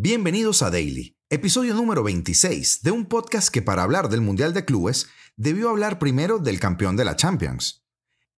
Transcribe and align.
Bienvenidos 0.00 0.62
a 0.62 0.70
Daily, 0.70 1.16
episodio 1.28 1.74
número 1.74 2.04
26 2.04 2.82
de 2.84 2.92
un 2.92 3.06
podcast 3.06 3.48
que 3.48 3.62
para 3.62 3.82
hablar 3.82 4.08
del 4.08 4.20
Mundial 4.20 4.54
de 4.54 4.64
Clubes 4.64 5.08
debió 5.36 5.70
hablar 5.70 5.98
primero 5.98 6.38
del 6.38 6.60
campeón 6.60 6.94
de 6.94 7.04
la 7.04 7.16
Champions. 7.16 7.84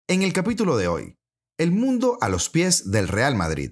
En 0.08 0.22
el 0.22 0.32
capítulo 0.32 0.78
de 0.78 0.88
hoy, 0.88 1.18
el 1.58 1.74
mundo 1.74 2.18
a 2.22 2.30
los 2.30 2.48
pies 2.48 2.92
del 2.92 3.10
Real 3.10 3.36
Madrid. 3.36 3.72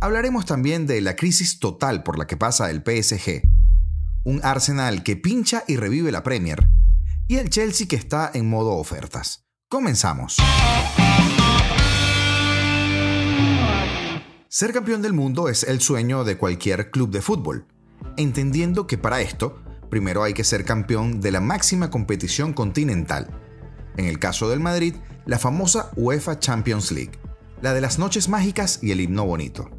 Hablaremos 0.00 0.46
también 0.46 0.86
de 0.86 1.00
la 1.00 1.16
crisis 1.16 1.58
total 1.58 2.04
por 2.04 2.16
la 2.16 2.28
que 2.28 2.36
pasa 2.36 2.70
el 2.70 2.84
PSG, 2.84 3.42
un 4.22 4.40
Arsenal 4.44 5.02
que 5.02 5.16
pincha 5.16 5.64
y 5.66 5.78
revive 5.78 6.12
la 6.12 6.22
Premier, 6.22 6.68
y 7.26 7.38
el 7.38 7.50
Chelsea 7.50 7.88
que 7.88 7.96
está 7.96 8.30
en 8.32 8.48
modo 8.48 8.76
ofertas. 8.76 9.48
Comenzamos. 9.68 10.36
Ser 14.52 14.72
campeón 14.72 15.00
del 15.00 15.12
mundo 15.12 15.48
es 15.48 15.62
el 15.62 15.80
sueño 15.80 16.24
de 16.24 16.36
cualquier 16.36 16.90
club 16.90 17.12
de 17.12 17.22
fútbol, 17.22 17.66
entendiendo 18.16 18.88
que 18.88 18.98
para 18.98 19.20
esto, 19.20 19.62
primero 19.88 20.24
hay 20.24 20.34
que 20.34 20.42
ser 20.42 20.64
campeón 20.64 21.20
de 21.20 21.30
la 21.30 21.40
máxima 21.40 21.88
competición 21.88 22.52
continental. 22.52 23.28
En 23.96 24.06
el 24.06 24.18
caso 24.18 24.50
del 24.50 24.58
Madrid, 24.58 24.96
la 25.24 25.38
famosa 25.38 25.92
UEFA 25.94 26.40
Champions 26.40 26.90
League, 26.90 27.12
la 27.62 27.74
de 27.74 27.80
las 27.80 28.00
noches 28.00 28.28
mágicas 28.28 28.80
y 28.82 28.90
el 28.90 29.00
himno 29.00 29.24
bonito. 29.24 29.70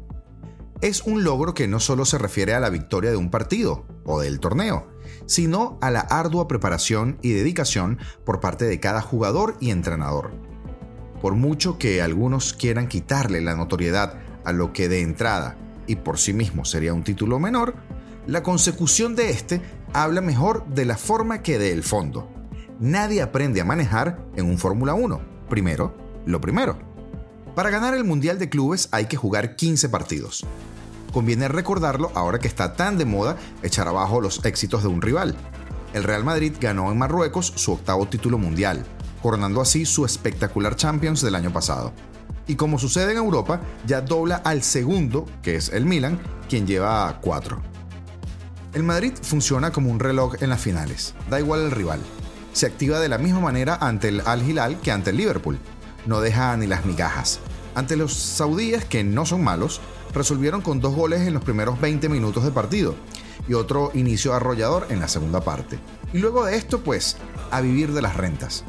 Es 0.80 1.02
un 1.02 1.22
logro 1.22 1.52
que 1.52 1.68
no 1.68 1.78
solo 1.78 2.06
se 2.06 2.16
refiere 2.16 2.54
a 2.54 2.60
la 2.60 2.70
victoria 2.70 3.10
de 3.10 3.18
un 3.18 3.30
partido 3.30 3.84
o 4.06 4.22
del 4.22 4.40
torneo, 4.40 4.88
sino 5.26 5.76
a 5.82 5.90
la 5.90 6.00
ardua 6.00 6.48
preparación 6.48 7.18
y 7.20 7.32
dedicación 7.32 7.98
por 8.24 8.40
parte 8.40 8.64
de 8.64 8.80
cada 8.80 9.02
jugador 9.02 9.54
y 9.60 9.68
entrenador. 9.68 10.32
Por 11.20 11.34
mucho 11.34 11.76
que 11.76 12.00
algunos 12.00 12.54
quieran 12.54 12.88
quitarle 12.88 13.42
la 13.42 13.54
notoriedad 13.54 14.31
a 14.44 14.52
lo 14.52 14.72
que 14.72 14.88
de 14.88 15.00
entrada 15.00 15.56
y 15.86 15.96
por 15.96 16.18
sí 16.18 16.32
mismo 16.32 16.64
sería 16.64 16.94
un 16.94 17.04
título 17.04 17.38
menor, 17.38 17.74
la 18.26 18.42
consecución 18.42 19.16
de 19.16 19.30
este 19.30 19.60
habla 19.92 20.20
mejor 20.20 20.66
de 20.68 20.84
la 20.84 20.96
forma 20.96 21.42
que 21.42 21.58
del 21.58 21.82
fondo. 21.82 22.28
Nadie 22.78 23.22
aprende 23.22 23.60
a 23.60 23.64
manejar 23.64 24.24
en 24.36 24.46
un 24.46 24.58
Fórmula 24.58 24.94
1. 24.94 25.20
Primero, 25.48 25.94
lo 26.24 26.40
primero. 26.40 26.78
Para 27.54 27.70
ganar 27.70 27.94
el 27.94 28.04
Mundial 28.04 28.38
de 28.38 28.48
Clubes 28.48 28.88
hay 28.92 29.06
que 29.06 29.16
jugar 29.16 29.56
15 29.56 29.88
partidos. 29.88 30.46
Conviene 31.12 31.48
recordarlo 31.48 32.10
ahora 32.14 32.38
que 32.38 32.48
está 32.48 32.74
tan 32.74 32.96
de 32.96 33.04
moda 33.04 33.36
echar 33.62 33.86
abajo 33.86 34.20
los 34.20 34.42
éxitos 34.44 34.82
de 34.82 34.88
un 34.88 35.02
rival. 35.02 35.36
El 35.92 36.04
Real 36.04 36.24
Madrid 36.24 36.54
ganó 36.58 36.90
en 36.90 36.96
Marruecos 36.96 37.52
su 37.54 37.72
octavo 37.72 38.06
título 38.06 38.38
mundial, 38.38 38.82
coronando 39.20 39.60
así 39.60 39.84
su 39.84 40.06
espectacular 40.06 40.74
Champions 40.74 41.20
del 41.20 41.34
año 41.34 41.52
pasado 41.52 41.92
y 42.46 42.56
como 42.56 42.78
sucede 42.78 43.12
en 43.12 43.18
Europa, 43.18 43.60
ya 43.86 44.00
dobla 44.00 44.36
al 44.36 44.62
segundo, 44.62 45.26
que 45.42 45.56
es 45.56 45.68
el 45.70 45.86
Milan, 45.86 46.20
quien 46.48 46.66
lleva 46.66 47.20
cuatro. 47.20 47.62
El 48.74 48.82
Madrid 48.82 49.12
funciona 49.20 49.70
como 49.70 49.90
un 49.90 50.00
reloj 50.00 50.34
en 50.40 50.50
las 50.50 50.60
finales, 50.60 51.14
da 51.28 51.38
igual 51.38 51.60
el 51.60 51.70
rival. 51.70 52.00
Se 52.52 52.66
activa 52.66 53.00
de 53.00 53.08
la 53.08 53.18
misma 53.18 53.40
manera 53.40 53.76
ante 53.80 54.08
el 54.08 54.22
Al 54.26 54.48
Hilal 54.48 54.80
que 54.80 54.92
ante 54.92 55.10
el 55.10 55.16
Liverpool. 55.16 55.58
No 56.06 56.20
deja 56.20 56.56
ni 56.56 56.66
las 56.66 56.84
migajas. 56.84 57.40
Ante 57.74 57.96
los 57.96 58.14
saudíes, 58.14 58.84
que 58.84 59.04
no 59.04 59.24
son 59.24 59.42
malos, 59.42 59.80
resolvieron 60.12 60.60
con 60.60 60.80
dos 60.80 60.94
goles 60.94 61.22
en 61.22 61.34
los 61.34 61.44
primeros 61.44 61.80
20 61.80 62.08
minutos 62.08 62.44
de 62.44 62.50
partido 62.50 62.94
y 63.48 63.54
otro 63.54 63.90
inicio 63.94 64.34
arrollador 64.34 64.86
en 64.90 65.00
la 65.00 65.08
segunda 65.08 65.40
parte. 65.40 65.78
Y 66.12 66.18
luego 66.18 66.44
de 66.44 66.56
esto, 66.56 66.82
pues, 66.82 67.16
a 67.50 67.60
vivir 67.60 67.92
de 67.92 68.02
las 68.02 68.16
rentas. 68.16 68.64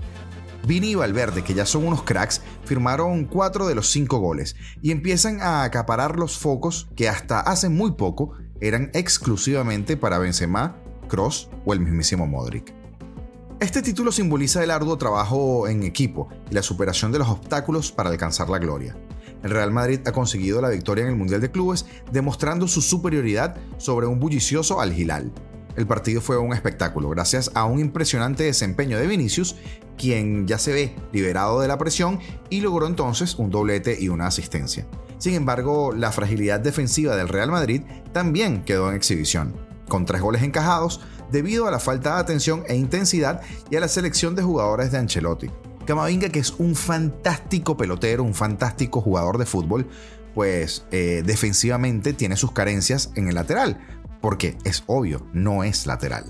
Vini 0.66 0.92
y 0.92 0.96
Valverde, 0.96 1.44
que 1.44 1.54
ya 1.54 1.66
son 1.66 1.86
unos 1.86 2.04
cracks, 2.04 2.42
firmaron 2.66 3.26
cuatro 3.26 3.68
de 3.68 3.76
los 3.76 3.90
cinco 3.90 4.20
goles 4.20 4.56
y 4.82 4.92
empiezan 4.92 5.42
a 5.42 5.64
acaparar 5.64 6.18
los 6.18 6.38
focos 6.38 6.90
que 6.96 7.10
hasta 7.10 7.40
hace 7.40 7.70
muy 7.70 7.92
poco 7.92 8.34
eran 8.62 8.90
exclusivamente 8.94 9.98
para 9.98 10.20
Benzema, 10.20 10.78
Cross 11.08 11.50
o 11.66 11.74
el 11.74 11.80
mismísimo 11.80 12.28
Modric. 12.28 12.74
Este 13.60 13.82
título 13.82 14.12
simboliza 14.12 14.64
el 14.64 14.72
arduo 14.72 14.98
trabajo 14.98 15.68
en 15.68 15.84
equipo 15.84 16.28
y 16.50 16.54
la 16.54 16.64
superación 16.64 17.12
de 17.12 17.20
los 17.20 17.30
obstáculos 17.30 17.92
para 17.92 18.10
alcanzar 18.10 18.50
la 18.50 18.60
gloria. 18.60 18.98
El 19.44 19.52
Real 19.52 19.72
Madrid 19.72 20.00
ha 20.06 20.12
conseguido 20.12 20.62
la 20.62 20.70
victoria 20.70 21.04
en 21.04 21.10
el 21.10 21.16
Mundial 21.16 21.42
de 21.42 21.52
Clubes 21.52 21.86
demostrando 22.12 22.68
su 22.68 22.82
superioridad 22.82 23.58
sobre 23.78 24.08
un 24.08 24.20
bullicioso 24.20 24.80
Al 24.80 24.98
Hilal, 24.98 25.32
el 25.76 25.88
partido 25.88 26.22
fue 26.22 26.38
un 26.38 26.54
espectáculo 26.54 27.10
gracias 27.10 27.52
a 27.54 27.66
un 27.66 27.80
impresionante 27.80 28.44
desempeño 28.44 29.00
de 29.00 29.08
Vinicius, 29.08 29.56
quien 29.98 30.48
ya 30.48 30.58
se 30.58 30.74
ve 30.74 30.96
liberado 31.12 31.62
de 31.62 31.68
la 31.68 31.78
presión 31.78 32.20
y 32.50 32.62
logró 32.62 32.88
entonces 32.88 33.36
un 33.36 33.50
doblete 33.50 33.98
y 34.00 34.10
una 34.10 34.28
asistencia. 34.28 34.88
Sin 35.18 35.36
embargo, 35.36 35.94
la 35.94 36.12
fragilidad 36.12 36.60
defensiva 36.60 37.16
del 37.16 37.30
Real 37.30 37.50
Madrid 37.50 37.82
también 38.12 38.64
quedó 38.64 38.90
en 38.90 38.96
exhibición, 38.96 39.56
con 39.88 40.06
tres 40.06 40.22
goles 40.22 40.44
encajados 40.44 41.02
debido 41.32 41.68
a 41.68 41.72
la 41.72 41.80
falta 41.80 42.16
de 42.16 42.22
atención 42.22 42.64
e 42.68 42.76
intensidad 42.76 43.42
y 43.70 43.76
a 43.76 43.80
la 43.80 43.88
selección 43.88 44.36
de 44.36 44.44
jugadores 44.44 44.92
de 44.92 45.00
Ancelotti. 45.00 45.50
Camavinga, 45.86 46.30
que 46.30 46.40
es 46.40 46.52
un 46.60 46.76
fantástico 46.76 47.76
pelotero, 47.76 48.24
un 48.24 48.34
fantástico 48.34 49.02
jugador 49.02 49.38
de 49.38 49.46
fútbol, 49.46 49.88
pues 50.34 50.86
eh, 50.92 51.24
defensivamente 51.26 52.14
tiene 52.14 52.38
sus 52.38 52.52
carencias 52.52 53.12
en 53.16 53.28
el 53.28 53.36
lateral, 53.36 54.03
porque 54.24 54.58
es 54.64 54.86
obvio, 54.88 55.28
no 55.34 55.66
es 55.66 55.86
lateral. 55.86 56.24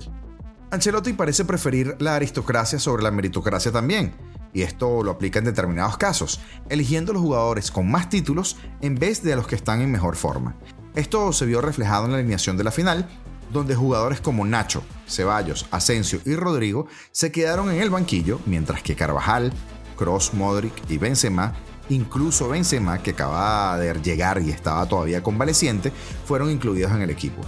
Ancelotti 0.72 1.12
parece 1.12 1.44
preferir 1.44 1.94
la 2.00 2.16
aristocracia 2.16 2.80
sobre 2.80 3.04
la 3.04 3.12
meritocracia 3.12 3.70
también, 3.70 4.12
y 4.52 4.62
esto 4.62 5.04
lo 5.04 5.12
aplica 5.12 5.38
en 5.38 5.44
determinados 5.44 5.96
casos, 5.96 6.40
eligiendo 6.68 7.12
los 7.12 7.22
jugadores 7.22 7.70
con 7.70 7.88
más 7.88 8.08
títulos 8.08 8.56
en 8.80 8.96
vez 8.96 9.22
de 9.22 9.32
a 9.32 9.36
los 9.36 9.46
que 9.46 9.54
están 9.54 9.80
en 9.80 9.92
mejor 9.92 10.16
forma. 10.16 10.56
Esto 10.96 11.32
se 11.32 11.46
vio 11.46 11.60
reflejado 11.60 12.06
en 12.06 12.10
la 12.10 12.18
alineación 12.18 12.56
de 12.56 12.64
la 12.64 12.72
final, 12.72 13.08
donde 13.52 13.76
jugadores 13.76 14.20
como 14.20 14.44
Nacho, 14.44 14.82
Ceballos, 15.06 15.66
Asensio 15.70 16.18
y 16.24 16.34
Rodrigo 16.34 16.88
se 17.12 17.30
quedaron 17.30 17.70
en 17.70 17.80
el 17.80 17.90
banquillo, 17.90 18.40
mientras 18.46 18.82
que 18.82 18.96
Carvajal, 18.96 19.52
Cross, 19.96 20.34
Modric 20.34 20.74
y 20.90 20.98
Benzema, 20.98 21.54
incluso 21.90 22.48
Benzema, 22.48 22.98
que 22.98 23.12
acababa 23.12 23.78
de 23.78 23.94
llegar 24.02 24.42
y 24.42 24.50
estaba 24.50 24.84
todavía 24.84 25.22
convaleciente, 25.22 25.92
fueron 26.24 26.50
incluidos 26.50 26.90
en 26.90 27.02
el 27.02 27.10
equipo. 27.10 27.40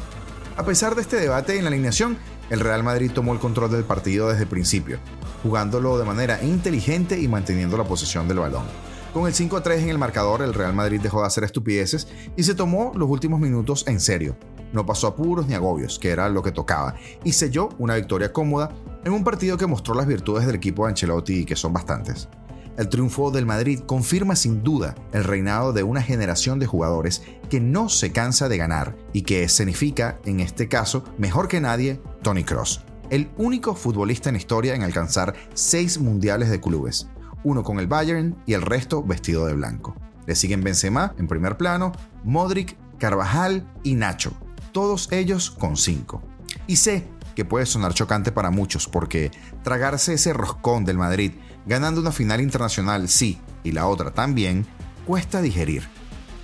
A 0.56 0.64
pesar 0.64 0.94
de 0.94 1.02
este 1.02 1.16
debate 1.16 1.58
en 1.58 1.64
la 1.64 1.68
alineación, 1.68 2.16
el 2.48 2.60
Real 2.60 2.82
Madrid 2.82 3.10
tomó 3.12 3.34
el 3.34 3.38
control 3.38 3.70
del 3.70 3.84
partido 3.84 4.28
desde 4.28 4.44
el 4.44 4.48
principio, 4.48 4.98
jugándolo 5.42 5.98
de 5.98 6.06
manera 6.06 6.42
inteligente 6.42 7.20
y 7.20 7.28
manteniendo 7.28 7.76
la 7.76 7.84
posesión 7.84 8.26
del 8.26 8.38
balón. 8.38 8.64
Con 9.12 9.26
el 9.26 9.34
5 9.34 9.58
a 9.58 9.62
3 9.62 9.82
en 9.82 9.90
el 9.90 9.98
marcador, 9.98 10.40
el 10.40 10.54
Real 10.54 10.72
Madrid 10.72 11.00
dejó 11.02 11.20
de 11.20 11.26
hacer 11.26 11.44
estupideces 11.44 12.08
y 12.36 12.42
se 12.42 12.54
tomó 12.54 12.92
los 12.96 13.10
últimos 13.10 13.38
minutos 13.38 13.84
en 13.86 14.00
serio. 14.00 14.38
No 14.72 14.86
pasó 14.86 15.08
apuros 15.08 15.46
ni 15.46 15.52
agobios, 15.52 15.98
que 15.98 16.08
era 16.08 16.28
lo 16.30 16.42
que 16.42 16.52
tocaba, 16.52 16.94
y 17.22 17.32
selló 17.32 17.68
una 17.78 17.96
victoria 17.96 18.32
cómoda 18.32 18.70
en 19.04 19.12
un 19.12 19.24
partido 19.24 19.58
que 19.58 19.66
mostró 19.66 19.94
las 19.94 20.06
virtudes 20.06 20.46
del 20.46 20.56
equipo 20.56 20.84
de 20.84 20.90
Ancelotti, 20.90 21.44
que 21.44 21.54
son 21.54 21.74
bastantes. 21.74 22.28
El 22.76 22.91
triunfo 22.91 23.31
del 23.31 23.47
Madrid 23.47 23.81
confirma 23.81 24.37
sin 24.37 24.62
duda 24.62 24.94
el 25.12 25.25
reinado 25.25 25.72
de 25.72 25.82
una 25.82 26.03
generación 26.03 26.59
de 26.59 26.66
jugadores 26.66 27.22
que 27.48 27.59
no 27.59 27.88
se 27.88 28.12
cansa 28.12 28.50
de 28.50 28.59
ganar 28.59 28.97
y 29.14 29.22
que 29.22 29.48
significa, 29.48 30.19
en 30.26 30.41
este 30.41 30.69
caso, 30.69 31.03
mejor 31.16 31.48
que 31.48 31.60
nadie, 31.60 32.03
Tony 32.22 32.44
Cross, 32.44 32.84
el 33.09 33.31
único 33.38 33.75
futbolista 33.75 34.28
en 34.28 34.36
historia 34.36 34.75
en 34.75 34.82
alcanzar 34.82 35.34
seis 35.54 35.98
mundiales 35.98 36.50
de 36.50 36.60
clubes, 36.60 37.09
uno 37.44 37.62
con 37.62 37.78
el 37.78 37.86
Bayern 37.86 38.36
y 38.44 38.53
el 38.53 38.62
resto 38.62 39.03
vestido 39.03 39.47
de 39.47 39.54
blanco. 39.54 39.94
Le 40.26 40.34
siguen 40.34 40.62
Benzema 40.62 41.15
en 41.19 41.28
primer 41.28 41.56
plano, 41.56 41.92
Modric, 42.25 42.76
Carvajal 42.98 43.66
y 43.84 43.94
Nacho, 43.94 44.32
todos 44.72 45.10
ellos 45.12 45.50
con 45.50 45.78
cinco. 45.78 46.22
Y 46.66 46.76
sé 46.76 47.09
que 47.34 47.44
puede 47.44 47.66
sonar 47.66 47.94
chocante 47.94 48.32
para 48.32 48.50
muchos 48.50 48.88
porque 48.88 49.31
tragarse 49.62 50.15
ese 50.15 50.32
roscón 50.32 50.84
del 50.84 50.98
Madrid 50.98 51.32
ganando 51.66 52.00
una 52.00 52.12
final 52.12 52.41
internacional 52.41 53.09
sí 53.09 53.38
y 53.65 53.72
la 53.72 53.88
otra 53.88 54.12
también, 54.12 54.65
cuesta 55.04 55.43
digerir. 55.43 55.82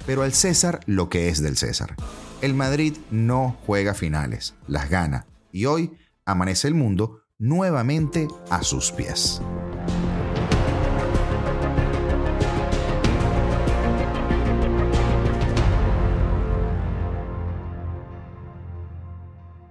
Pero 0.04 0.22
al 0.22 0.32
César 0.32 0.80
lo 0.86 1.08
que 1.08 1.28
es 1.28 1.40
del 1.40 1.56
César. 1.56 1.94
El 2.40 2.54
Madrid 2.54 2.96
no 3.12 3.56
juega 3.64 3.94
finales, 3.94 4.54
las 4.66 4.90
gana. 4.90 5.26
Y 5.52 5.66
hoy 5.66 5.92
amanece 6.26 6.66
el 6.66 6.74
mundo 6.74 7.22
nuevamente 7.38 8.26
a 8.50 8.64
sus 8.64 8.90
pies. 8.90 9.40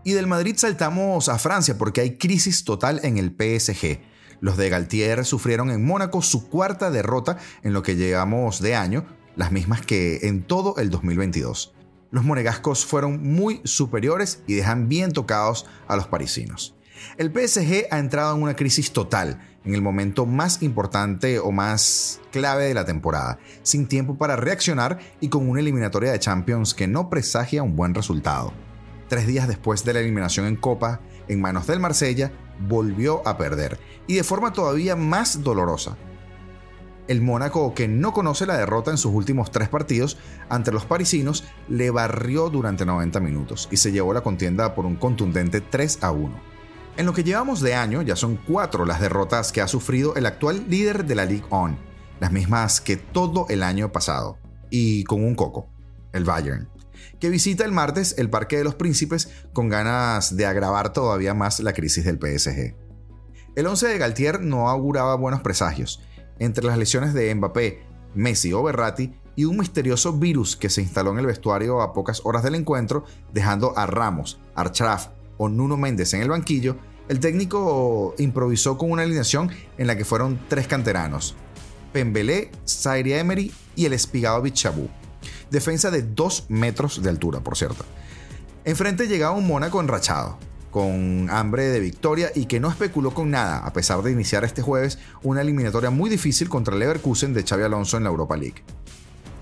Y 0.03 0.13
del 0.13 0.27
Madrid 0.27 0.55
saltamos 0.57 1.29
a 1.29 1.37
Francia 1.37 1.77
porque 1.77 2.01
hay 2.01 2.17
crisis 2.17 2.63
total 2.63 3.01
en 3.03 3.17
el 3.17 3.29
PSG. 3.29 4.10
Los 4.41 4.57
de 4.57 4.69
Galtier 4.69 5.23
sufrieron 5.23 5.69
en 5.69 5.85
Mónaco 5.85 6.23
su 6.23 6.49
cuarta 6.49 6.89
derrota 6.89 7.37
en 7.61 7.73
lo 7.73 7.83
que 7.83 7.95
llegamos 7.95 8.59
de 8.59 8.75
año, 8.75 9.05
las 9.35 9.51
mismas 9.51 9.85
que 9.85 10.19
en 10.23 10.41
todo 10.41 10.75
el 10.77 10.89
2022. 10.89 11.73
Los 12.09 12.25
monegascos 12.25 12.83
fueron 12.83 13.21
muy 13.23 13.61
superiores 13.63 14.41
y 14.47 14.55
dejan 14.55 14.89
bien 14.89 15.13
tocados 15.13 15.67
a 15.87 15.95
los 15.95 16.07
parisinos. 16.07 16.75
El 17.17 17.31
PSG 17.31 17.85
ha 17.91 17.99
entrado 17.99 18.35
en 18.35 18.41
una 18.41 18.55
crisis 18.55 18.91
total 18.91 19.39
en 19.63 19.75
el 19.75 19.81
momento 19.81 20.25
más 20.25 20.63
importante 20.63 21.37
o 21.39 21.51
más 21.51 22.19
clave 22.31 22.65
de 22.65 22.73
la 22.73 22.85
temporada, 22.85 23.37
sin 23.61 23.87
tiempo 23.87 24.17
para 24.17 24.35
reaccionar 24.35 24.99
y 25.19 25.29
con 25.29 25.47
una 25.47 25.59
eliminatoria 25.59 26.11
de 26.11 26.19
Champions 26.19 26.73
que 26.73 26.87
no 26.87 27.11
presagia 27.11 27.61
un 27.61 27.75
buen 27.75 27.93
resultado. 27.93 28.53
Tres 29.07 29.27
días 29.27 29.47
después 29.47 29.83
de 29.83 29.93
la 29.93 29.99
eliminación 29.99 30.47
en 30.47 30.55
Copa, 30.55 30.99
en 31.27 31.41
manos 31.41 31.67
del 31.67 31.79
Marsella, 31.79 32.31
volvió 32.67 33.27
a 33.27 33.37
perder, 33.37 33.79
y 34.07 34.15
de 34.15 34.23
forma 34.23 34.53
todavía 34.53 34.95
más 34.95 35.43
dolorosa. 35.43 35.97
El 37.07 37.21
Mónaco, 37.21 37.73
que 37.73 37.87
no 37.87 38.13
conoce 38.13 38.45
la 38.45 38.57
derrota 38.57 38.91
en 38.91 38.97
sus 38.97 39.13
últimos 39.13 39.51
tres 39.51 39.69
partidos 39.69 40.17
ante 40.49 40.71
los 40.71 40.85
parisinos, 40.85 41.43
le 41.67 41.91
barrió 41.91 42.49
durante 42.49 42.85
90 42.85 43.19
minutos 43.19 43.67
y 43.71 43.77
se 43.77 43.91
llevó 43.91 44.13
la 44.13 44.21
contienda 44.21 44.75
por 44.75 44.85
un 44.85 44.95
contundente 44.95 45.61
3 45.61 46.03
a 46.03 46.11
1. 46.11 46.39
En 46.97 47.05
lo 47.05 47.13
que 47.13 47.23
llevamos 47.23 47.61
de 47.61 47.73
año, 47.73 48.01
ya 48.01 48.15
son 48.15 48.37
cuatro 48.37 48.85
las 48.85 49.01
derrotas 49.01 49.51
que 49.51 49.61
ha 49.61 49.67
sufrido 49.67 50.15
el 50.15 50.25
actual 50.25 50.65
líder 50.69 51.05
de 51.05 51.15
la 51.15 51.25
Ligue 51.25 51.45
1, 51.49 51.77
las 52.19 52.31
mismas 52.31 52.79
que 52.79 52.97
todo 52.97 53.45
el 53.49 53.63
año 53.63 53.91
pasado, 53.91 54.37
y 54.69 55.03
con 55.05 55.23
un 55.23 55.35
coco, 55.35 55.69
el 56.13 56.23
Bayern 56.23 56.69
que 57.19 57.29
visita 57.29 57.65
el 57.65 57.71
martes 57.71 58.15
el 58.17 58.29
Parque 58.29 58.57
de 58.57 58.63
los 58.63 58.75
Príncipes 58.75 59.29
con 59.53 59.69
ganas 59.69 60.35
de 60.35 60.45
agravar 60.45 60.93
todavía 60.93 61.33
más 61.33 61.59
la 61.59 61.73
crisis 61.73 62.05
del 62.05 62.17
PSG. 62.17 62.75
El 63.55 63.67
11 63.67 63.87
de 63.87 63.97
Galtier 63.97 64.41
no 64.41 64.69
auguraba 64.69 65.15
buenos 65.15 65.41
presagios. 65.41 66.01
Entre 66.39 66.65
las 66.65 66.77
lesiones 66.77 67.13
de 67.13 67.33
Mbappé, 67.35 67.83
Messi 68.15 68.53
o 68.53 68.63
Berratti 68.63 69.13
y 69.35 69.45
un 69.45 69.57
misterioso 69.57 70.13
virus 70.13 70.55
que 70.55 70.69
se 70.69 70.81
instaló 70.81 71.11
en 71.11 71.19
el 71.19 71.25
vestuario 71.25 71.81
a 71.81 71.93
pocas 71.93 72.21
horas 72.23 72.43
del 72.43 72.55
encuentro, 72.55 73.05
dejando 73.33 73.77
a 73.77 73.85
Ramos, 73.85 74.39
Archraf 74.55 75.09
o 75.37 75.49
Nuno 75.49 75.77
Méndez 75.77 76.13
en 76.13 76.21
el 76.21 76.29
banquillo, 76.29 76.77
el 77.09 77.19
técnico 77.19 78.15
improvisó 78.17 78.77
con 78.77 78.91
una 78.91 79.03
alineación 79.03 79.51
en 79.77 79.87
la 79.87 79.97
que 79.97 80.05
fueron 80.05 80.39
tres 80.47 80.67
canteranos: 80.67 81.35
Pembele, 81.91 82.51
Zaire 82.65 83.19
Emery 83.19 83.53
y 83.75 83.85
el 83.85 83.93
espigado 83.93 84.41
Bichabú 84.41 84.89
defensa 85.51 85.91
de 85.91 86.01
2 86.01 86.45
metros 86.49 87.03
de 87.03 87.09
altura, 87.09 87.41
por 87.41 87.55
cierto. 87.55 87.85
Enfrente 88.65 89.07
llegaba 89.07 89.35
un 89.35 89.45
Mónaco 89.45 89.79
enrachado, 89.79 90.37
con 90.71 91.29
hambre 91.29 91.65
de 91.65 91.79
victoria 91.79 92.31
y 92.33 92.45
que 92.45 92.59
no 92.59 92.69
especuló 92.69 93.13
con 93.13 93.29
nada, 93.29 93.57
a 93.57 93.73
pesar 93.73 94.01
de 94.01 94.11
iniciar 94.11 94.43
este 94.43 94.61
jueves 94.61 94.97
una 95.21 95.41
eliminatoria 95.41 95.89
muy 95.89 96.09
difícil 96.09 96.49
contra 96.49 96.73
el 96.73 96.79
Leverkusen 96.79 97.33
de 97.33 97.43
Xavi 97.43 97.63
Alonso 97.63 97.97
en 97.97 98.03
la 98.03 98.09
Europa 98.09 98.37
League. 98.37 98.63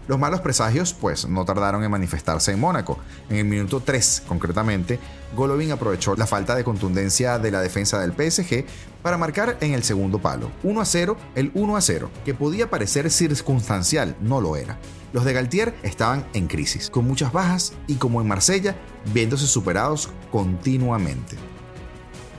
Los 0.09 0.17
malos 0.17 0.41
presagios, 0.41 0.95
pues, 0.95 1.29
no 1.29 1.45
tardaron 1.45 1.83
en 1.83 1.91
manifestarse 1.91 2.51
en 2.51 2.59
Mónaco. 2.59 2.97
En 3.29 3.37
el 3.37 3.45
minuto 3.45 3.79
3, 3.79 4.23
concretamente, 4.27 4.99
Golovin 5.35 5.71
aprovechó 5.71 6.15
la 6.15 6.25
falta 6.25 6.55
de 6.55 6.63
contundencia 6.63 7.37
de 7.37 7.51
la 7.51 7.61
defensa 7.61 7.99
del 7.99 8.13
PSG 8.13 8.65
para 9.03 9.19
marcar 9.19 9.59
en 9.61 9.75
el 9.75 9.83
segundo 9.83 10.17
palo. 10.17 10.49
1 10.63 10.81
a 10.81 10.85
0, 10.85 11.15
el 11.35 11.51
1 11.53 11.77
a 11.77 11.81
0, 11.81 12.09
que 12.25 12.33
podía 12.33 12.71
parecer 12.71 13.11
circunstancial, 13.11 14.15
no 14.19 14.41
lo 14.41 14.55
era. 14.55 14.79
Los 15.13 15.25
de 15.25 15.33
Galtier 15.33 15.75
estaban 15.83 16.25
en 16.33 16.47
crisis, 16.47 16.89
con 16.89 17.05
muchas 17.05 17.31
bajas 17.31 17.73
y 17.85 17.97
como 17.97 18.19
en 18.19 18.27
Marsella, 18.27 18.75
viéndose 19.13 19.45
superados 19.45 20.09
continuamente. 20.31 21.37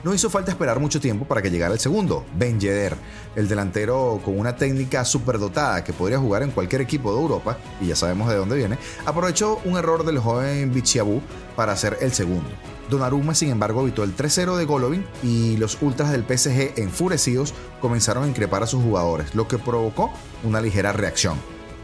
No 0.03 0.15
hizo 0.15 0.31
falta 0.31 0.49
esperar 0.49 0.79
mucho 0.79 0.99
tiempo 0.99 1.25
para 1.25 1.43
que 1.43 1.51
llegara 1.51 1.75
el 1.75 1.79
segundo, 1.79 2.25
Ben 2.35 2.59
Yedder, 2.59 2.95
el 3.35 3.47
delantero 3.47 4.19
con 4.25 4.39
una 4.39 4.55
técnica 4.55 5.05
superdotada 5.05 5.83
que 5.83 5.93
podría 5.93 6.17
jugar 6.17 6.41
en 6.41 6.49
cualquier 6.49 6.81
equipo 6.81 7.13
de 7.13 7.21
Europa, 7.21 7.59
y 7.79 7.85
ya 7.85 7.95
sabemos 7.95 8.27
de 8.27 8.35
dónde 8.35 8.55
viene, 8.55 8.79
aprovechó 9.05 9.61
un 9.63 9.77
error 9.77 10.03
del 10.03 10.17
joven 10.17 10.73
Bichiabú 10.73 11.21
para 11.55 11.73
hacer 11.73 11.99
el 12.01 12.11
segundo. 12.13 12.49
Donnarumma, 12.89 13.35
sin 13.35 13.51
embargo, 13.51 13.81
evitó 13.83 14.03
el 14.03 14.15
3-0 14.15 14.57
de 14.57 14.65
Golovin 14.65 15.05
y 15.21 15.55
los 15.57 15.79
ultras 15.83 16.11
del 16.11 16.23
PSG 16.23 16.79
enfurecidos 16.79 17.53
comenzaron 17.79 18.23
a 18.23 18.27
increpar 18.27 18.63
a 18.63 18.67
sus 18.67 18.83
jugadores, 18.83 19.35
lo 19.35 19.47
que 19.47 19.59
provocó 19.59 20.11
una 20.43 20.61
ligera 20.61 20.93
reacción. 20.93 21.37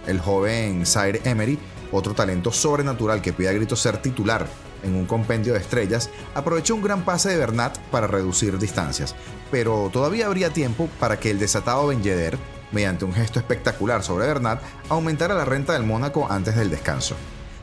El 0.07 0.19
joven 0.19 0.87
Zaire 0.87 1.21
Emery, 1.23 1.59
otro 1.91 2.15
talento 2.15 2.51
sobrenatural 2.51 3.21
que 3.21 3.31
pide 3.31 3.49
a 3.49 3.53
gritos 3.53 3.79
ser 3.79 4.01
titular 4.01 4.47
en 4.87 4.95
un 4.95 5.05
compendio 5.05 5.53
de 5.53 5.59
estrellas, 5.59 6.09
aprovechó 6.33 6.75
un 6.75 6.81
gran 6.81 7.05
pase 7.05 7.29
de 7.29 7.37
Bernat 7.37 7.77
para 7.91 8.07
reducir 8.07 8.57
distancias, 8.57 9.15
pero 9.51 9.89
todavía 9.91 10.27
habría 10.27 10.51
tiempo 10.51 10.89
para 10.99 11.19
que 11.19 11.31
el 11.31 11.39
desatado 11.39 11.87
Ben 11.87 12.01
Yedder, 12.01 12.37
mediante 12.71 13.05
un 13.05 13.13
gesto 13.13 13.39
espectacular 13.39 14.03
sobre 14.03 14.27
Bernat, 14.27 14.61
aumentara 14.89 15.35
la 15.35 15.45
renta 15.45 15.73
del 15.73 15.83
Mónaco 15.83 16.27
antes 16.29 16.55
del 16.55 16.69
descanso. 16.69 17.15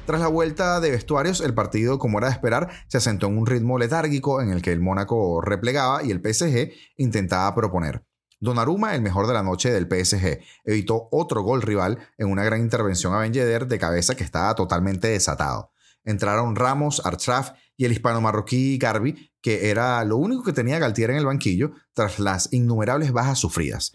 Tras 0.07 0.21
la 0.21 0.29
vuelta 0.29 0.81
de 0.81 0.91
vestuarios, 0.91 1.41
el 1.41 1.55
partido, 1.55 1.99
como 1.99 2.19
era 2.19 2.29
de 2.29 2.35
esperar, 2.35 2.69
se 2.89 2.99
asentó 2.99 3.27
en 3.27 3.39
un 3.39 3.47
ritmo 3.47 3.79
letárgico 3.79 4.43
en 4.43 4.51
el 4.51 4.61
que 4.61 4.73
el 4.73 4.81
Mónaco 4.81 5.41
replegaba 5.41 6.03
y 6.05 6.11
el 6.11 6.21
PSG 6.21 6.73
intentaba 6.99 7.55
proponer. 7.55 8.05
Donnarumma, 8.39 8.95
el 8.95 9.01
mejor 9.01 9.27
de 9.27 9.33
la 9.33 9.43
noche 9.43 9.71
del 9.71 9.89
PSG, 9.89 10.41
evitó 10.65 11.09
otro 11.11 11.43
gol 11.43 11.63
rival 11.63 11.99
en 12.19 12.31
una 12.31 12.45
gran 12.45 12.61
intervención 12.61 13.15
a 13.15 13.19
Ben 13.19 13.33
Yedder 13.33 13.67
de 13.67 13.79
cabeza 13.79 14.15
que 14.15 14.25
estaba 14.25 14.55
totalmente 14.55 15.09
desatado 15.09 15.74
entraron 16.05 16.57
Ramos, 16.57 17.05
Archraf 17.05 17.53
y 17.77 17.85
el 17.85 17.93
hispano 17.93 18.21
marroquí 18.21 18.79
Garbi, 18.79 19.31
que 19.41 19.71
era 19.71 20.05
lo 20.05 20.17
único 20.17 20.43
que 20.43 20.53
tenía 20.53 20.79
Galtier 20.79 21.11
en 21.11 21.17
el 21.17 21.27
banquillo 21.27 21.73
tras 21.93 22.19
las 22.19 22.53
innumerables 22.53 23.13
bajas 23.13 23.39
sufridas. 23.39 23.93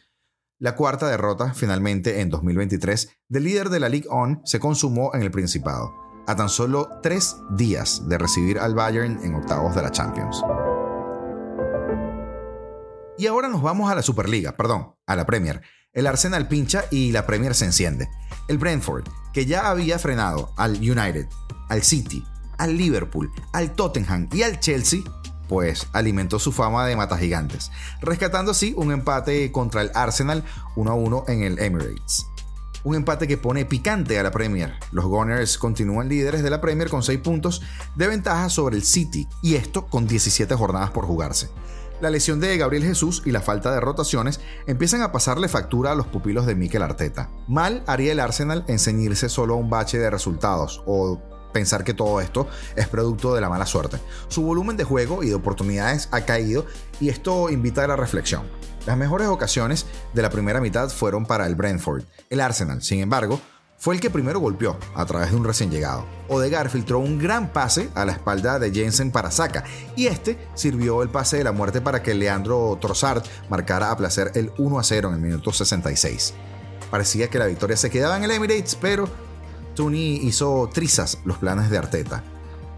La 0.57 0.75
cuarta 0.75 1.07
derrota, 1.07 1.53
finalmente 1.53 2.19
en 2.19 2.29
2023, 2.29 3.09
del 3.29 3.43
líder 3.45 3.69
de 3.69 3.79
la 3.79 3.87
Ligue 3.87 4.09
1 4.09 4.41
se 4.43 4.59
consumó 4.59 5.15
en 5.15 5.21
el 5.21 5.31
Principado, 5.31 5.93
a 6.27 6.35
tan 6.35 6.49
solo 6.49 6.89
tres 7.01 7.37
días 7.51 8.07
de 8.09 8.17
recibir 8.17 8.59
al 8.59 8.75
Bayern 8.75 9.23
en 9.23 9.35
octavos 9.35 9.73
de 9.73 9.81
la 9.81 9.91
Champions. 9.91 10.43
Y 13.17 13.27
ahora 13.27 13.47
nos 13.47 13.61
vamos 13.61 13.91
a 13.91 13.95
la 13.95 14.01
Superliga, 14.01 14.57
perdón, 14.57 14.95
a 15.05 15.15
la 15.15 15.25
Premier. 15.25 15.61
El 15.91 16.05
Arsenal 16.05 16.47
pincha 16.47 16.85
y 16.91 17.11
la 17.11 17.25
Premier 17.25 17.55
se 17.55 17.65
enciende. 17.65 18.09
El 18.47 18.59
Brentford, 18.59 19.05
que 19.33 19.47
ya 19.47 19.71
había 19.71 19.97
frenado 19.97 20.53
al 20.55 20.75
United, 20.75 21.27
al 21.67 21.81
City, 21.81 22.23
al 22.59 22.77
Liverpool, 22.77 23.31
al 23.53 23.73
Tottenham 23.73 24.29
y 24.31 24.43
al 24.43 24.59
Chelsea, 24.59 25.01
pues 25.47 25.87
alimentó 25.93 26.37
su 26.37 26.51
fama 26.51 26.85
de 26.85 26.95
mata 26.95 27.17
gigantes, 27.17 27.71
rescatando 28.01 28.51
así 28.51 28.75
un 28.77 28.91
empate 28.91 29.51
contra 29.51 29.81
el 29.81 29.89
Arsenal 29.95 30.43
1 30.75 30.91
a 30.91 30.93
1 30.93 31.23
en 31.27 31.41
el 31.41 31.57
Emirates. 31.57 32.27
Un 32.83 32.93
empate 32.95 33.27
que 33.27 33.37
pone 33.37 33.65
picante 33.65 34.19
a 34.19 34.23
la 34.23 34.29
Premier. 34.29 34.75
Los 34.91 35.05
Gunners 35.05 35.57
continúan 35.57 36.07
líderes 36.07 36.43
de 36.43 36.51
la 36.51 36.61
Premier 36.61 36.89
con 36.89 37.01
6 37.01 37.19
puntos 37.19 37.63
de 37.95 38.07
ventaja 38.07 38.49
sobre 38.49 38.77
el 38.77 38.83
City, 38.83 39.27
y 39.41 39.55
esto 39.55 39.87
con 39.87 40.05
17 40.05 40.53
jornadas 40.53 40.91
por 40.91 41.05
jugarse. 41.05 41.49
La 42.01 42.09
lesión 42.09 42.39
de 42.39 42.57
Gabriel 42.57 42.85
Jesús 42.85 43.21
y 43.25 43.31
la 43.31 43.41
falta 43.41 43.73
de 43.73 43.81
rotaciones 43.81 44.39
empiezan 44.67 45.01
a 45.01 45.11
pasarle 45.11 45.49
factura 45.49 45.91
a 45.91 45.95
los 45.95 46.07
pupilos 46.07 46.45
de 46.45 46.55
Mikel 46.55 46.81
Arteta. 46.81 47.29
Mal 47.47 47.83
haría 47.87 48.13
el 48.13 48.21
Arsenal 48.21 48.63
en 48.67 48.79
ceñirse 48.79 49.27
solo 49.27 49.55
a 49.55 49.57
un 49.57 49.69
bache 49.69 49.97
de 49.97 50.09
resultados 50.09 50.81
o 50.85 51.21
pensar 51.51 51.83
que 51.83 51.93
todo 51.93 52.21
esto 52.21 52.47
es 52.77 52.87
producto 52.87 53.35
de 53.35 53.41
la 53.41 53.49
mala 53.49 53.65
suerte. 53.65 53.99
Su 54.29 54.43
volumen 54.43 54.77
de 54.77 54.85
juego 54.85 55.23
y 55.23 55.27
de 55.27 55.35
oportunidades 55.35 56.07
ha 56.11 56.21
caído 56.21 56.65
y 57.01 57.09
esto 57.09 57.49
invita 57.49 57.83
a 57.83 57.87
la 57.87 57.97
reflexión. 57.97 58.43
Las 58.85 58.97
mejores 58.97 59.27
ocasiones 59.27 59.85
de 60.13 60.21
la 60.21 60.29
primera 60.29 60.61
mitad 60.61 60.89
fueron 60.89 61.25
para 61.25 61.45
el 61.47 61.55
Brentford. 61.55 62.03
El 62.29 62.39
Arsenal, 62.39 62.81
sin 62.81 63.01
embargo, 63.01 63.41
fue 63.79 63.95
el 63.95 64.01
que 64.01 64.09
primero 64.09 64.41
golpeó 64.41 64.77
a 64.93 65.05
través 65.05 65.31
de 65.31 65.37
un 65.37 65.45
recién 65.45 65.71
llegado. 65.71 66.05
Odegar 66.27 66.69
filtró 66.69 66.99
un 66.99 67.17
gran 67.17 67.53
pase 67.53 67.89
a 67.95 68.03
la 68.03 68.11
espalda 68.11 68.59
de 68.59 68.71
Jensen 68.71 69.09
para 69.09 69.31
Saka 69.31 69.63
y 69.95 70.07
este 70.07 70.37
sirvió 70.53 71.01
el 71.01 71.09
pase 71.09 71.37
de 71.37 71.45
la 71.45 71.53
muerte 71.53 71.79
para 71.79 72.03
que 72.03 72.13
Leandro 72.13 72.77
Trossard 72.79 73.23
marcara 73.49 73.89
a 73.89 73.97
placer 73.97 74.31
el 74.35 74.51
1 74.57 74.79
a 74.79 74.83
0 74.83 75.09
en 75.09 75.15
el 75.15 75.21
minuto 75.21 75.53
66. 75.53 76.33
Parecía 76.91 77.29
que 77.29 77.39
la 77.39 77.45
victoria 77.45 77.77
se 77.77 77.89
quedaba 77.89 78.17
en 78.17 78.25
el 78.25 78.31
Emirates, 78.31 78.75
pero 78.75 79.07
Tuni 79.75 80.17
hizo 80.17 80.69
trizas 80.73 81.19
los 81.23 81.37
planes 81.37 81.69
de 81.69 81.77
Arteta. 81.77 82.21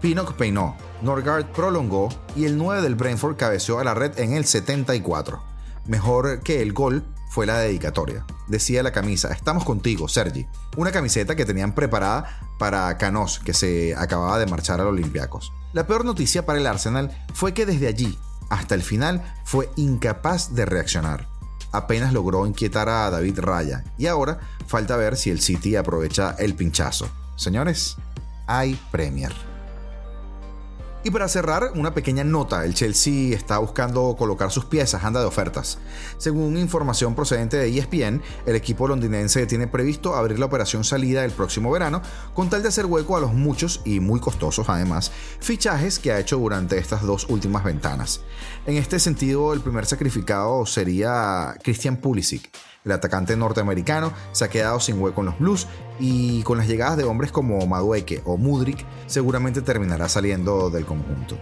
Pinnock 0.00 0.34
peinó, 0.34 0.76
Norgard 1.02 1.46
prolongó 1.46 2.10
y 2.36 2.44
el 2.44 2.56
9 2.56 2.80
del 2.80 2.94
Brentford 2.94 3.36
cabeció 3.36 3.80
a 3.80 3.84
la 3.84 3.94
red 3.94 4.18
en 4.20 4.34
el 4.34 4.44
74. 4.44 5.42
Mejor 5.86 6.40
que 6.40 6.62
el 6.62 6.72
gol 6.72 7.02
fue 7.32 7.46
la 7.46 7.56
dedicatoria. 7.56 8.26
Decía 8.46 8.82
la 8.82 8.92
camisa, 8.92 9.32
estamos 9.32 9.64
contigo, 9.64 10.06
Sergi. 10.06 10.46
Una 10.76 10.92
camiseta 10.92 11.34
que 11.34 11.46
tenían 11.46 11.74
preparada 11.74 12.54
para 12.58 12.98
Canos, 12.98 13.40
que 13.40 13.54
se 13.54 13.94
acababa 13.96 14.38
de 14.38 14.44
marchar 14.44 14.80
a 14.80 14.84
los 14.84 14.92
Olympiacos. 14.92 15.50
La 15.72 15.86
peor 15.86 16.04
noticia 16.04 16.44
para 16.44 16.58
el 16.58 16.66
Arsenal 16.66 17.10
fue 17.32 17.54
que 17.54 17.64
desde 17.64 17.88
allí 17.88 18.18
hasta 18.50 18.74
el 18.74 18.82
final 18.82 19.22
fue 19.44 19.70
incapaz 19.76 20.54
de 20.54 20.66
reaccionar 20.66 21.32
apenas 21.72 22.12
logró 22.12 22.46
inquietar 22.46 22.90
a 22.90 23.08
David 23.08 23.38
Raya 23.38 23.82
y 23.96 24.06
ahora 24.06 24.38
falta 24.66 24.94
ver 24.96 25.16
si 25.16 25.30
el 25.30 25.40
City 25.40 25.74
aprovecha 25.74 26.36
el 26.38 26.54
pinchazo. 26.54 27.08
Señores, 27.36 27.96
hay 28.46 28.78
Premier. 28.90 29.32
Y 31.04 31.10
para 31.10 31.26
cerrar, 31.26 31.72
una 31.74 31.94
pequeña 31.94 32.22
nota, 32.22 32.64
el 32.64 32.74
Chelsea 32.74 33.34
está 33.34 33.58
buscando 33.58 34.14
colocar 34.16 34.52
sus 34.52 34.66
piezas, 34.66 35.02
anda 35.02 35.18
de 35.18 35.26
ofertas. 35.26 35.78
Según 36.16 36.56
información 36.56 37.16
procedente 37.16 37.56
de 37.56 37.76
ESPN, 37.76 38.22
el 38.46 38.54
equipo 38.54 38.86
londinense 38.86 39.46
tiene 39.46 39.66
previsto 39.66 40.14
abrir 40.14 40.38
la 40.38 40.46
operación 40.46 40.84
salida 40.84 41.24
el 41.24 41.32
próximo 41.32 41.72
verano, 41.72 42.02
con 42.34 42.50
tal 42.50 42.62
de 42.62 42.68
hacer 42.68 42.86
hueco 42.86 43.16
a 43.16 43.20
los 43.20 43.34
muchos 43.34 43.80
y 43.84 43.98
muy 43.98 44.20
costosos 44.20 44.68
además 44.68 45.10
fichajes 45.40 45.98
que 45.98 46.12
ha 46.12 46.20
hecho 46.20 46.38
durante 46.38 46.78
estas 46.78 47.02
dos 47.02 47.26
últimas 47.28 47.64
ventanas. 47.64 48.20
En 48.64 48.76
este 48.76 49.00
sentido, 49.00 49.52
el 49.54 49.60
primer 49.60 49.86
sacrificado 49.86 50.66
sería 50.66 51.56
Christian 51.64 51.96
Pulisic 51.96 52.48
el 52.84 52.92
atacante 52.92 53.36
norteamericano 53.36 54.12
se 54.32 54.44
ha 54.44 54.50
quedado 54.50 54.80
sin 54.80 55.00
hueco 55.00 55.20
en 55.20 55.26
los 55.26 55.38
Blues 55.38 55.66
y 56.00 56.42
con 56.42 56.58
las 56.58 56.66
llegadas 56.66 56.96
de 56.96 57.04
hombres 57.04 57.32
como 57.32 57.64
Madueke 57.66 58.22
o 58.24 58.36
Mudrik 58.36 58.84
seguramente 59.06 59.62
terminará 59.62 60.08
saliendo 60.08 60.70
del 60.70 60.86
conjunto. 60.86 61.38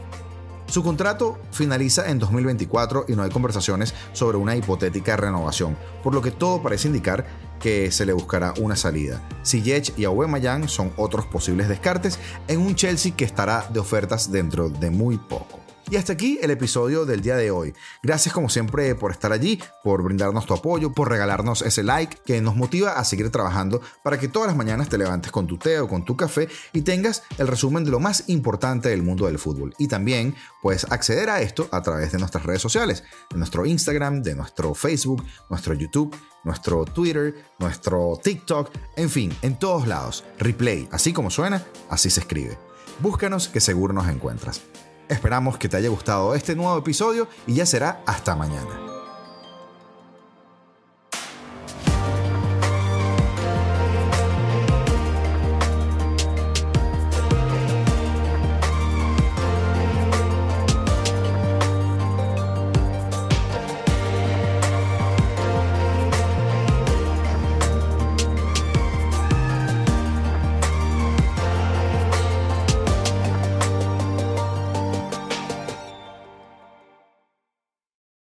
Su 0.67 0.85
contrato 0.85 1.37
finaliza 1.51 2.09
en 2.09 2.21
2024 2.21 3.07
y 3.09 3.15
no 3.15 3.25
hay 3.25 3.31
conversaciones 3.31 3.93
sobre 4.13 4.37
una 4.37 4.55
hipotética 4.55 5.17
renovación, 5.17 5.77
por 6.05 6.15
lo 6.15 6.23
que 6.23 6.31
todo 6.31 6.63
parece 6.63 6.87
indicar 6.87 7.27
que 7.59 7.91
se 7.91 8.07
le 8.07 8.13
buscará 8.13 8.55
una 8.61 8.77
salida. 8.77 9.21
Ziyech 9.45 9.99
y 9.99 10.05
Aubameyang 10.05 10.69
son 10.69 10.93
otros 10.97 11.27
posibles 11.27 11.69
descartes 11.69 12.21
en 12.47 12.61
un 12.61 12.77
Chelsea 12.77 13.17
que 13.17 13.25
estará 13.25 13.69
de 13.73 13.81
ofertas 13.81 14.31
dentro 14.31 14.69
de 14.69 14.91
muy 14.91 15.19
poco. 15.19 15.60
Y 15.91 15.97
hasta 15.97 16.13
aquí 16.13 16.39
el 16.41 16.53
episodio 16.53 17.05
del 17.05 17.21
día 17.21 17.35
de 17.35 17.51
hoy. 17.51 17.75
Gracias 18.01 18.33
como 18.33 18.49
siempre 18.49 18.95
por 18.95 19.11
estar 19.11 19.33
allí, 19.33 19.61
por 19.83 20.05
brindarnos 20.05 20.47
tu 20.47 20.55
apoyo, 20.55 20.93
por 20.93 21.11
regalarnos 21.11 21.63
ese 21.63 21.83
like 21.83 22.19
que 22.25 22.41
nos 22.41 22.55
motiva 22.55 22.93
a 22.93 23.05
seguir 23.05 23.29
trabajando 23.31 23.81
para 24.05 24.17
que 24.17 24.29
todas 24.29 24.47
las 24.47 24.57
mañanas 24.57 24.89
te 24.89 24.99
levantes 24.99 25.33
con 25.33 25.49
tu 25.49 25.59
té 25.59 25.81
o 25.81 25.89
con 25.89 26.05
tu 26.05 26.17
café 26.17 26.49
y 26.73 26.83
tengas 26.83 27.25
el 27.39 27.49
resumen 27.49 27.83
de 27.83 27.91
lo 27.91 27.99
más 27.99 28.29
importante 28.29 28.89
del 28.89 29.03
mundo 29.03 29.27
del 29.27 29.41
fútbol. 29.41 29.75
Y 29.79 29.89
también 29.89 30.37
puedes 30.63 30.85
acceder 30.93 31.29
a 31.29 31.41
esto 31.41 31.69
a 31.73 31.83
través 31.83 32.13
de 32.13 32.19
nuestras 32.19 32.47
redes 32.47 32.63
sociales, 32.63 33.03
de 33.29 33.39
nuestro 33.39 33.67
Instagram, 33.67 34.23
de 34.23 34.37
nuestro 34.37 34.77
Facebook, 34.77 35.25
nuestro 35.49 35.75
YouTube, 35.75 36.17
nuestro 36.45 36.85
Twitter, 36.85 37.35
nuestro 37.59 38.17
TikTok, 38.23 38.71
en 38.95 39.11
fin, 39.11 39.37
en 39.43 39.59
todos 39.59 39.89
lados. 39.89 40.25
Replay, 40.39 40.89
así 40.93 41.13
como 41.13 41.31
suena, 41.31 41.65
así 41.89 42.11
se 42.11 42.21
escribe. 42.21 42.57
Búscanos 43.01 43.49
que 43.49 43.61
seguro 43.61 43.93
nos 43.93 44.09
encuentras. 44.09 44.61
Esperamos 45.11 45.59
que 45.59 45.69
te 45.69 45.77
haya 45.77 45.89
gustado 45.89 46.37
este 46.37 46.55
nuevo 46.55 46.79
episodio 46.79 47.27
y 47.47 47.55
ya 47.55 47.67
será 47.67 48.01
hasta 48.07 48.37
mañana. 48.37 48.90